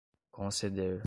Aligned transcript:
conceder 0.33 0.99